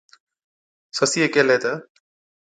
سسِيئَي 0.97 1.27
ڪيهلَي 1.33 1.57
تہ، 1.63 1.71